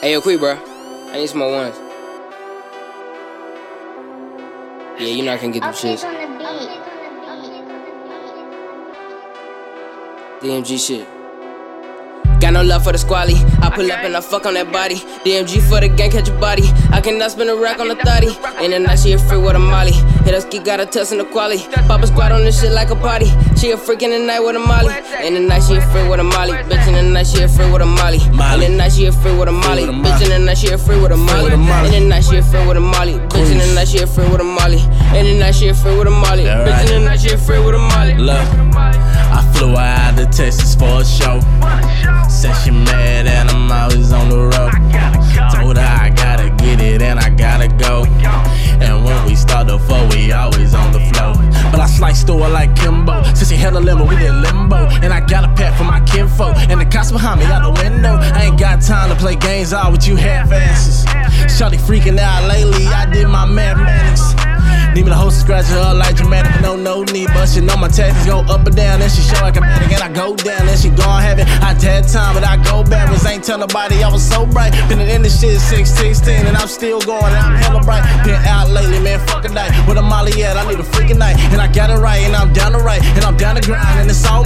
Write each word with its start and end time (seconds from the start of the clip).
Hey, 0.00 0.12
yo, 0.12 0.20
quick, 0.20 0.38
bro. 0.38 0.54
I 1.10 1.16
need 1.16 1.26
some 1.28 1.40
more 1.40 1.50
ones. 1.50 1.74
Yeah, 5.00 5.08
you 5.08 5.24
know 5.24 5.32
I 5.32 5.38
can 5.38 5.50
get 5.50 5.62
them 5.62 5.72
shits. 5.72 6.04
DMG 10.40 10.78
shit. 10.78 11.08
Got 12.40 12.52
no 12.52 12.62
love 12.62 12.84
for 12.84 12.92
the 12.92 12.98
squally. 12.98 13.34
I 13.60 13.72
pull 13.74 13.90
up 13.90 13.98
and 14.04 14.16
I 14.16 14.20
fuck 14.20 14.46
on 14.46 14.54
that 14.54 14.70
body. 14.70 14.94
DMG 15.26 15.60
for 15.68 15.80
the 15.80 15.88
gang, 15.88 16.12
catch 16.12 16.28
a 16.28 16.32
body. 16.38 16.62
I 16.92 17.00
cannot 17.00 17.32
spin 17.32 17.48
a 17.48 17.56
rack 17.56 17.80
on 17.80 17.88
the 17.88 17.96
thotty. 17.96 18.28
In 18.64 18.70
the 18.70 18.78
night, 18.78 19.00
she 19.00 19.14
a 19.14 19.18
free 19.18 19.38
with 19.38 19.56
a 19.56 19.58
molly. 19.58 19.94
Hit 20.22 20.34
us, 20.58 20.64
got 20.66 20.80
a 20.80 20.86
test 20.86 21.12
in 21.12 21.18
the 21.18 21.24
quality. 21.24 21.64
Papa 21.86 22.06
squad 22.06 22.32
on 22.32 22.42
this 22.44 22.60
shit 22.60 22.72
like 22.72 22.90
a 22.90 22.96
party. 22.96 23.26
She 23.56 23.70
a 23.70 23.76
freak 23.76 24.02
in 24.02 24.10
the 24.10 24.18
night 24.18 24.40
with 24.40 24.56
a 24.56 24.58
molly. 24.58 24.94
In 25.24 25.34
the 25.34 25.40
night, 25.40 25.62
she 25.62 25.76
a 25.76 25.80
free 25.92 26.08
with 26.08 26.20
a 26.20 26.24
molly. 26.24 26.52
Bitch, 26.52 26.86
in 26.88 26.94
the 26.94 27.02
night, 27.02 27.26
she 27.26 27.42
a 27.42 27.48
free 27.48 27.70
with 27.70 27.82
a 27.82 27.86
molly. 27.86 28.18
In 28.20 28.72
the 28.72 28.76
night, 28.76 28.92
she 28.92 29.06
a 29.06 29.12
free 29.12 29.36
with 29.36 29.48
a 29.48 29.52
molly. 29.52 29.84
Bitch, 29.84 30.22
in 30.22 30.28
the 30.30 30.38
night, 30.38 30.58
she 30.58 30.68
a 30.68 30.78
free 30.78 31.00
with 31.00 31.12
a 31.12 31.16
molly. 31.16 31.52
In 31.52 32.02
the 32.02 32.08
night, 32.08 32.24
she 32.24 32.36
a 32.36 32.42
free 32.42 32.66
with 32.66 32.76
a 32.76 32.80
molly. 32.80 33.14
Bitch, 33.14 33.50
in 33.50 33.58
the 33.58 33.74
night, 33.74 33.88
she 33.88 33.98
a 33.98 34.06
free 34.06 34.28
with 34.28 34.40
a 34.40 34.44
molly. 34.44 34.80
In 35.18 35.24
the 35.26 35.38
night, 35.38 35.54
she 35.54 35.68
a 35.68 35.74
free 35.74 35.96
with 35.96 36.08
a 36.08 36.10
molly. 36.10 36.44
Bitch, 36.44 36.80
in 36.92 37.02
the 37.02 37.08
night, 37.08 37.20
she 37.20 37.30
a 37.30 37.38
free 37.38 37.58
with 37.58 37.74
a 37.74 37.78
molly. 37.78 38.14
Look, 38.14 38.36
I 38.76 39.52
flew 39.54 39.70
her 39.70 39.76
out 39.76 40.16
to 40.16 40.26
Texas 40.26 40.74
for 40.74 41.00
a 41.00 41.04
show. 41.04 41.40
Her 52.28 52.34
like 52.50 52.76
Kimbo. 52.76 53.22
Since 53.32 53.48
she 53.48 53.56
had 53.56 53.72
a 53.74 53.80
we 53.80 54.16
did 54.16 54.34
limbo. 54.34 54.76
And 55.02 55.14
I 55.14 55.20
got 55.20 55.44
a 55.44 55.54
pet 55.54 55.76
for 55.78 55.84
my 55.84 56.00
kinfolk. 56.00 56.56
And 56.68 56.78
the 56.78 56.84
cops 56.84 57.10
behind 57.10 57.40
me 57.40 57.46
out 57.46 57.62
the 57.62 57.82
window. 57.82 58.16
I 58.20 58.44
ain't 58.44 58.60
got 58.60 58.82
time 58.82 59.08
to 59.08 59.16
play 59.16 59.34
games 59.34 59.72
all 59.72 59.90
with 59.90 60.06
you 60.06 60.14
half 60.14 60.52
asses. 60.52 61.06
Shawty 61.48 61.78
freaking 61.78 62.18
out 62.18 62.46
lately, 62.46 62.86
I 62.86 63.06
did 63.10 63.28
my 63.28 63.46
mathematics. 63.46 64.34
Need 64.94 65.04
me 65.04 65.10
the 65.10 65.16
host 65.16 65.40
scratch 65.40 65.66
her 65.66 65.94
like 65.94 66.16
dramatic, 66.16 66.60
no, 66.60 66.74
no 66.74 67.04
need. 67.04 67.28
But 67.28 67.46
she 67.46 67.60
know 67.60 67.76
my 67.76 67.88
tactics 67.88 68.26
go 68.26 68.40
up 68.40 68.66
and 68.66 68.74
down, 68.74 69.02
and 69.02 69.12
she 69.12 69.22
show 69.22 69.40
like 69.42 69.56
a 69.56 69.60
manic, 69.60 69.92
and 69.92 70.02
I 70.02 70.08
go 70.12 70.34
down, 70.34 70.66
and 70.66 70.78
she 70.78 70.88
gon' 70.88 71.20
have 71.20 71.38
it. 71.38 71.46
I 71.60 71.76
had 71.76 72.08
time, 72.08 72.34
but 72.34 72.44
I 72.44 72.56
go 72.64 72.82
backwards. 72.82 73.24
Ain't 73.26 73.44
tell 73.44 73.58
nobody 73.58 74.02
I 74.02 74.10
was 74.10 74.26
so 74.26 74.46
bright. 74.46 74.72
Been 74.88 75.00
in 75.00 75.22
this 75.22 75.40
shit 75.40 75.60
since 75.60 75.90
16, 75.90 76.46
and 76.46 76.56
I'm 76.56 76.68
still 76.68 77.00
going, 77.00 77.32
and 77.32 77.36
I'm 77.36 77.56
hella 77.56 77.82
bright. 77.82 78.02
Been 78.24 78.40
out 78.46 78.70
lately, 78.70 78.98
man, 78.98 79.20
fuck 79.26 79.44
a 79.44 79.48
night. 79.48 79.70
With 79.86 79.98
a 79.98 80.02
molly 80.02 80.42
at, 80.42 80.56
I 80.56 80.66
need 80.68 80.80
a 80.80 80.88
freaking 80.88 81.18
night. 81.18 81.27
Got 81.72 81.90
it 81.90 81.98
right, 82.00 82.22
and 82.22 82.34
I'm 82.34 82.52
down 82.52 82.72
the 82.72 82.78
right, 82.78 83.02
and 83.02 83.24
I'm 83.24 83.36
down 83.36 83.54
the 83.54 83.60
grind, 83.60 84.00
and 84.00 84.10
it's 84.10 84.26
all 84.26 84.42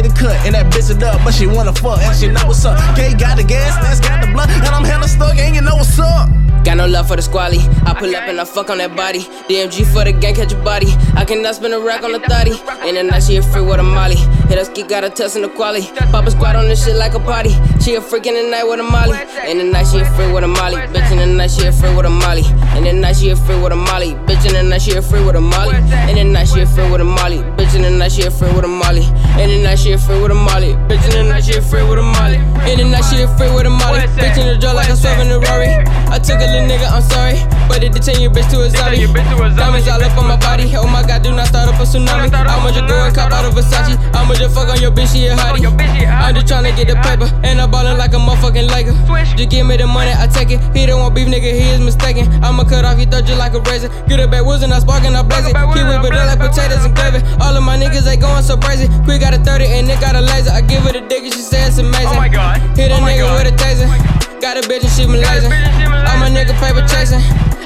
made 0.00 0.10
a 0.10 0.14
cut, 0.14 0.36
and 0.46 0.54
that 0.54 0.72
bitch 0.72 0.90
it 0.90 1.02
up, 1.02 1.20
but 1.24 1.34
she 1.34 1.46
wanna 1.46 1.72
fuck, 1.72 2.00
and 2.00 2.16
she 2.16 2.28
know 2.28 2.46
what's 2.46 2.64
up. 2.64 2.78
Gay 2.96 3.14
got 3.14 3.36
the 3.36 3.44
gas, 3.44 3.76
that's 3.82 4.00
got 4.00 4.24
the 4.24 4.32
blood, 4.32 4.50
and 4.50 4.66
I'm 4.68 4.84
hella 4.84 5.08
stuck, 5.08 5.36
and 5.38 5.54
you 5.54 5.62
know 5.62 5.76
what's 5.76 5.98
up. 5.98 6.28
Got 6.64 6.76
no 6.76 6.86
love 6.86 7.08
for 7.08 7.16
the 7.16 7.22
squally. 7.22 7.58
I 7.86 7.94
pull 7.94 8.14
up 8.14 8.28
and 8.28 8.38
I 8.38 8.44
fuck 8.44 8.68
on 8.68 8.78
that 8.78 8.94
body. 8.94 9.20
DMG 9.48 9.86
for 9.86 10.04
the 10.04 10.12
gang, 10.12 10.34
catch 10.34 10.52
a 10.52 10.56
body. 10.56 10.92
I 11.16 11.24
cannot 11.24 11.54
spin 11.54 11.72
a 11.72 11.80
rack 11.80 12.04
on 12.04 12.12
the 12.12 12.20
thotty. 12.20 12.52
In 12.86 12.96
the 12.96 13.02
night, 13.02 13.22
she 13.22 13.36
a 13.36 13.42
free 13.42 13.62
with 13.62 13.80
a 13.80 13.82
molly. 13.82 14.16
Hit 14.48 14.58
us, 14.58 14.68
got 14.68 15.02
a 15.02 15.08
test 15.08 15.36
in 15.36 15.42
the 15.42 15.48
quality. 15.48 15.88
Pop 16.12 16.26
a 16.26 16.30
squad 16.30 16.56
on 16.56 16.68
this 16.68 16.84
shit 16.84 16.96
like 16.96 17.14
a 17.14 17.18
party. 17.18 17.56
She 17.80 17.94
a 17.94 18.00
freak 18.00 18.26
in 18.26 18.34
the 18.34 18.50
night 18.50 18.64
with 18.64 18.78
a 18.78 18.82
molly. 18.82 19.16
In 19.48 19.56
the 19.56 19.64
night, 19.64 19.86
she 19.86 20.00
a 20.00 20.04
free 20.12 20.30
with 20.30 20.44
a 20.44 20.48
molly. 20.48 20.76
Bitch, 20.92 21.10
in 21.10 21.18
the 21.18 21.26
night, 21.26 21.50
she 21.50 21.66
a 21.66 21.72
free 21.72 21.94
with 21.96 22.04
a 22.04 22.10
molly. 22.10 22.44
In 22.76 22.84
the 22.84 22.92
night, 22.92 23.16
she 23.16 23.30
a 23.30 23.36
free 23.36 23.56
with 23.56 23.72
a 23.72 23.76
molly. 23.76 24.12
Bitch, 24.28 24.44
in 24.44 24.52
the 24.52 24.62
night, 24.62 24.82
she 24.82 24.92
a 24.92 25.00
free 25.00 25.24
with 25.24 25.36
a 25.36 25.40
molly. 25.40 25.76
In 26.10 26.16
the 26.16 26.24
night, 26.24 26.48
she 26.48 26.60
a 26.60 26.66
free 26.66 26.90
with 26.90 27.00
a 27.00 27.04
molly. 27.04 27.38
Bitch, 27.56 27.74
in 27.74 27.82
the 27.82 27.90
night, 27.90 28.12
she 28.12 28.22
a 28.22 28.30
free 28.30 28.52
with 28.52 28.64
a 28.64 28.68
molly. 28.68 29.08
In 29.40 29.48
the 29.48 29.62
night, 29.64 29.78
she 29.78 29.92
a 29.92 29.98
free 29.98 30.20
with 30.20 30.30
a 30.30 30.34
molly. 30.34 30.76
Bitch, 30.84 31.00
in 31.16 31.24
the 31.24 31.32
night, 31.32 31.44
she 31.44 31.56
a 31.56 31.62
free 31.62 31.80
with 31.80 31.98
a 31.98 32.04
molly. 32.04 32.36
In 32.68 32.76
the 32.76 32.84
night, 32.84 33.08
she 33.08 33.24
a 33.24 33.28
free 33.40 33.48
with 33.48 33.64
a 33.64 33.72
molly. 33.72 34.04
Bitch, 34.20 34.36
in 34.36 34.44
the 34.52 34.60
jaw 34.60 34.76
like 34.76 34.92
a 34.92 34.96
swerve 34.96 35.16
in 35.16 35.32
the 35.32 35.40
Rory. 35.40 35.72
I 36.12 36.20
took 36.20 36.36
a 36.36 36.44
little 36.44 36.68
nigga, 36.68 36.84
I'm 36.92 37.00
sorry. 37.00 37.40
But 37.64 37.80
it 37.80 37.96
detain 37.96 38.20
your 38.20 38.28
bitch 38.28 38.52
to 38.52 38.60
a 38.60 38.68
zombie. 38.68 39.08
Diamonds 39.08 39.88
all 39.88 39.96
up 39.96 40.12
on 40.20 40.28
my 40.28 40.36
body. 40.36 40.68
Oh 40.76 40.84
my 40.84 41.00
god, 41.00 41.24
do 41.24 41.32
not 41.32 41.48
start 41.48 41.72
up 41.72 41.80
a 41.80 41.88
tsunami. 41.88 42.28
I'ma 42.28 42.68
just 42.68 42.84
go 42.84 42.92
and 43.00 43.16
cop 43.16 43.32
out 43.32 43.48
of 43.48 43.56
Versace. 43.56 43.96
I'ma 44.12 44.34
just 44.36 44.52
fuck 44.52 44.68
on 44.68 44.76
your 44.76 44.92
bitch, 44.92 45.16
she 45.16 45.24
a 45.24 45.32
hottie. 45.32 45.64
I'm 45.64 46.34
just 46.34 46.44
tryna 46.44 46.76
get 46.76 46.92
the 46.92 47.00
paper. 47.00 47.24
And 47.40 47.64
I'm 47.64 47.70
ballin' 47.70 47.96
like 47.96 48.12
a 48.12 48.20
motherfucking 48.20 48.68
Laker. 48.68 48.92
Just 49.40 49.48
give 49.48 49.64
me 49.64 49.78
the 49.78 49.86
money, 49.86 50.12
I 50.12 50.26
take 50.26 50.50
it. 50.50 50.60
He 50.76 50.84
beef, 51.24 51.28
nigga, 51.34 51.52
he 51.52 51.68
is 51.70 51.80
mistaken. 51.80 52.24
I'ma 52.42 52.64
cut 52.64 52.84
off 52.84 52.96
your 52.98 53.08
throat 53.10 53.26
just 53.28 53.38
like 53.38 53.52
a 53.52 53.60
razor. 53.68 53.88
Get 54.08 54.20
a 54.20 54.28
back 54.28 54.44
woods 54.44 54.62
and 54.62 54.72
I 54.72 54.78
spark 54.80 55.04
and 55.04 55.16
I 55.16 55.22
blaze 55.22 55.44
it. 55.46 55.52
Keep 55.54 55.84
whip 55.84 56.04
it 56.08 56.16
up 56.16 56.26
like 56.32 56.40
potatoes 56.40 56.84
and 56.84 56.94
gravy. 56.96 57.20
All 57.40 57.52
of 57.56 57.62
my 57.62 57.76
niggas, 57.76 58.04
they 58.04 58.16
going 58.16 58.42
so 58.42 58.56
crazy. 58.56 58.88
Quick 59.04 59.20
got 59.20 59.34
a 59.34 59.38
30 59.38 59.66
and 59.66 59.86
Nick 59.88 60.00
got 60.00 60.16
a 60.16 60.20
laser. 60.20 60.50
I 60.50 60.60
give 60.62 60.82
her 60.88 60.92
the 60.92 61.04
dick 61.04 61.24
and 61.24 61.32
she 61.32 61.40
say 61.42 61.66
it's 61.66 61.78
amazing. 61.78 62.08
Oh 62.08 62.14
my 62.16 62.28
god. 62.28 62.58
Hit 62.76 62.90
a 62.90 62.96
Oh 62.96 63.00
nigga 63.04 63.28
God. 63.28 63.44
with 63.44 63.52
a 63.52 63.56
taser. 63.56 63.86
Oh 63.88 64.40
got 64.40 64.56
a 64.56 64.62
bitch 64.64 64.80
and 64.80 64.92
she 64.96 65.04
blazing. 65.04 65.50
bitch 65.52 65.60
and 65.60 65.76
she 65.76 65.84
All 65.84 66.16
my 66.16 66.30
blazing. 66.32 66.36
nigga 66.48 66.54
paper 66.56 66.82
chasing. 66.88 67.20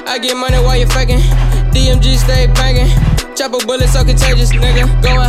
I 0.07 0.19
get 0.19 0.35
money 0.35 0.57
while 0.59 0.77
you 0.77 0.87
faking. 0.87 1.19
DMG 1.73 2.17
stay 2.17 2.47
banging. 2.53 2.91
Chopper 3.35 3.59
bullets 3.65 3.91
so 3.93 4.03
contagious, 4.05 4.51
nigga. 4.53 4.87
Go 5.03 5.19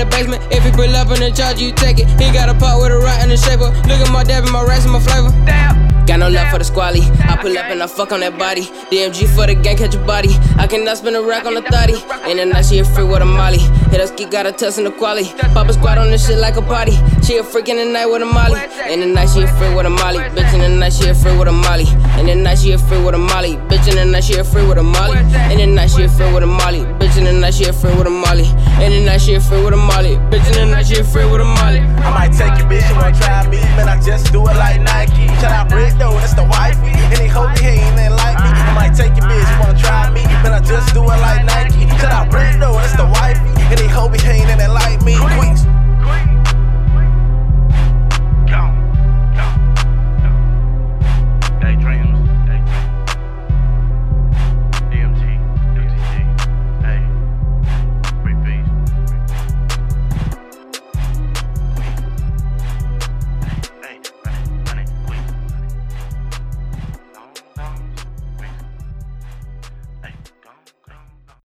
the 0.00 0.06
basement. 0.06 0.42
If 0.50 0.64
he 0.64 0.70
pull 0.70 0.96
up 0.96 1.12
in 1.12 1.20
the 1.20 1.30
charge, 1.30 1.60
you 1.60 1.72
take 1.72 1.98
it. 1.98 2.08
He 2.20 2.32
got 2.32 2.48
a 2.48 2.54
pot 2.54 2.80
with 2.80 2.92
a 2.92 2.98
rat 2.98 3.22
in 3.22 3.28
the 3.28 3.36
shaper. 3.36 3.68
Look 3.86 4.00
at 4.00 4.10
my 4.10 4.24
dab 4.24 4.44
and 4.44 4.52
my 4.52 4.62
rice 4.62 4.84
and 4.84 4.92
my 4.92 5.00
flavor. 5.00 5.30
Damn. 5.44 5.90
Got 6.06 6.18
no 6.18 6.28
love 6.28 6.50
for 6.50 6.58
the 6.58 6.64
squally. 6.64 7.02
I 7.28 7.36
pull 7.36 7.56
up 7.56 7.66
and 7.66 7.82
I 7.82 7.86
fuck 7.86 8.10
on 8.10 8.20
that 8.20 8.36
body. 8.36 8.62
DMG 8.90 9.28
for 9.30 9.46
the 9.46 9.54
gang, 9.54 9.76
catch 9.76 9.94
a 9.94 9.98
body. 9.98 10.34
I 10.58 10.66
cannot 10.66 10.98
spin 10.98 11.14
a 11.14 11.22
rack 11.22 11.44
on 11.44 11.54
the 11.54 11.62
thotty. 11.62 11.94
In 12.28 12.38
the 12.38 12.46
night, 12.46 12.64
she 12.66 12.80
a 12.80 12.84
free 12.84 13.04
with 13.04 13.22
a 13.22 13.24
molly. 13.24 13.62
Hit 13.92 14.00
us, 14.00 14.10
got 14.10 14.46
a 14.46 14.50
test 14.50 14.78
in 14.78 14.84
the 14.84 14.90
quality. 14.90 15.30
Papa 15.54 15.72
squad 15.72 15.98
on 15.98 16.10
this 16.10 16.26
shit 16.26 16.38
like 16.38 16.56
a 16.56 16.62
party. 16.62 16.98
She 17.22 17.36
a 17.36 17.44
freak 17.44 17.68
in 17.68 17.76
the 17.76 17.84
night 17.84 18.06
with 18.06 18.22
a 18.22 18.26
molly. 18.26 18.58
In 18.90 19.00
the 19.00 19.06
night, 19.06 19.28
she 19.30 19.42
a 19.42 19.48
free 19.54 19.72
with 19.72 19.86
a 19.86 19.90
molly. 19.90 20.18
Bitch, 20.34 20.52
in 20.54 20.60
the 20.60 20.68
night, 20.68 20.88
a 20.88 20.89
free 21.30 21.38
with 21.38 21.48
a 21.48 21.52
molly. 21.52 21.86
In 22.18 22.26
the 22.26 22.34
night 22.34 22.58
she 22.58 22.72
a 22.72 22.78
free 22.78 23.02
with 23.02 23.14
a 23.14 23.18
molly. 23.18 23.56
Bitch 23.68 23.88
in 23.88 23.96
the 23.96 24.04
night 24.04 24.24
she 24.24 24.34
a 24.38 24.44
free 24.44 24.66
with 24.66 24.78
a 24.78 24.82
molly. 24.82 25.18
In 25.52 25.58
the 25.58 25.66
night 25.66 25.90
she 25.90 26.02
a 26.02 26.08
free 26.08 26.32
with 26.32 26.42
a 26.42 26.46
molly. 26.46 26.80
Bitch 26.98 27.16
in 27.16 27.24
the 27.24 27.32
night 27.32 27.54
she 27.54 27.64
a 27.64 27.72
free 27.72 27.94
with 27.94 28.06
a 28.06 28.10
molly. 28.10 28.46
In 28.82 28.90
the 28.92 29.04
night 29.04 29.20
she 29.20 29.34
a 29.34 29.40
free 29.40 29.62
with 29.62 29.74
a 29.74 29.76
molly. 29.76 30.16
Bitch 30.30 30.46
in 30.48 30.68
the 30.68 30.74
night 30.74 30.86
she 30.86 30.98
a 30.98 31.04
free 31.04 31.24
with 31.30 31.40
a 31.40 31.44
molly. 31.44 31.80
I 31.80 32.10
might 32.10 32.32
take 32.32 32.58
your 32.58 32.68
bitch, 32.68 32.88
you 32.88 32.94
might 32.96 33.14
try 33.14 33.46
me, 33.48 33.60
man. 33.76 33.88
I 33.88 34.00
just 34.00 34.32
do 34.32 34.40
it 34.48 34.56
like 34.56 34.80
Nike. 34.80 35.26